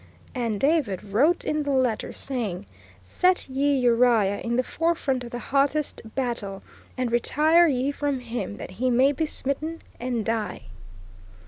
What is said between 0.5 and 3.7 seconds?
David "wrote in the letter, saying, Set